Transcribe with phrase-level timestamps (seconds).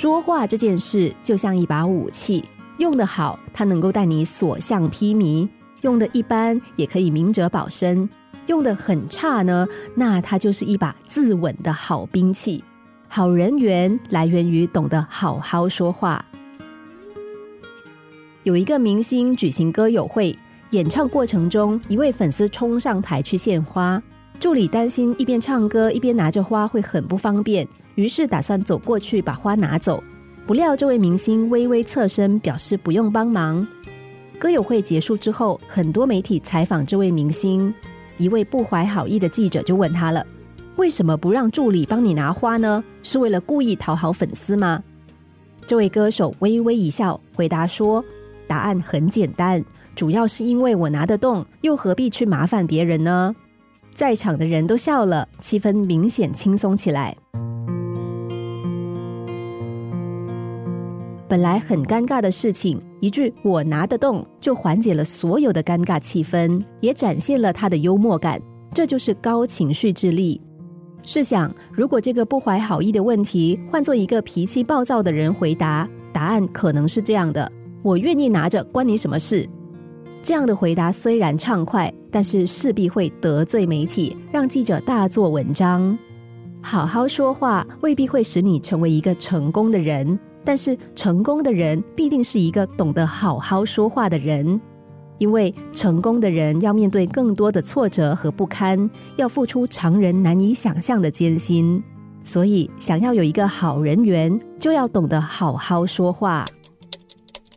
[0.00, 2.42] 说话这件事就像一把武器，
[2.78, 5.46] 用得好，它能够带你所向披靡；
[5.82, 8.08] 用的一般，也可以明哲保身；
[8.46, 12.64] 用的很差呢，那它就是一把自刎的好兵器。
[13.08, 16.24] 好人缘来源于懂得好好说话。
[18.44, 20.34] 有一个明星举行歌友会，
[20.70, 24.02] 演唱过程中，一位粉丝冲上台去献花，
[24.38, 27.68] 助理担心一边唱歌一边拿着花会很不方便，
[28.00, 30.02] 于是打算走过去把花拿走。
[30.46, 33.66] 不料这位明星微微侧身表示不用帮忙。
[34.38, 37.72] 歌友会结束之后，很多媒体采访这位明星，
[38.16, 40.26] 一位不怀好意的记者就问他了。
[40.76, 42.82] 为什么不让助理帮你拿花呢？
[43.02, 44.82] 是为了故意讨好粉丝吗？
[45.66, 48.02] 这位歌手微微一笑，回答说
[48.48, 49.62] ：“答案很简单，
[49.94, 53.36] 主要是因为我拿得动，又何必去麻烦别人呢？”
[53.92, 57.14] 在场的人都笑了，气氛明显轻松起来。
[61.30, 68.42] 本来很尴尬的事情，一句“我拿得动”就缓解了所有的尴尬气氛，也展现了他的幽默感。
[68.74, 70.40] 这就是高情绪智力。
[71.04, 77.48] 试想，如果这个不怀好意的问题换做一个脾气暴躁的人回答，答案可能是这样的
[77.84, 79.48] ：“我愿意拿着，关你什么事？”
[80.20, 85.96] 这样的回答虽然畅快，但是势必会得罪媒体，让记者大做文章。
[86.60, 94.60] 好好说话未必会使你成为一个成功的人，但是成功的人必定是一个懂得好好说话的人。
[95.18, 101.82] 因为成功的人要面对更多的挫折和不堪，要付出常人难以想象的艰辛，
[102.24, 106.46] 所以想要有一个好人缘，就要懂得好好说话。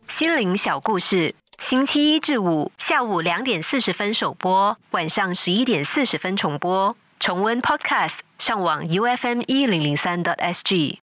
[0.09, 6.93] 心灵小故事，星期一至五下午两点四十分首播，晚上十一点四十分重播。
[7.21, 11.02] 重温 Podcast，上网 U F M 一零零三 t S G。